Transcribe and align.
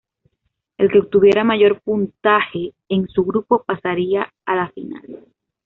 El 0.79 0.89
que 0.91 0.97
obtuviera 0.97 1.43
mayor 1.43 1.79
puntaje 1.79 2.73
en 2.89 3.07
su 3.07 3.23
grupo, 3.23 3.63
pasaría 3.67 4.33
a 4.47 4.55
la 4.55 4.67
final. 4.69 5.27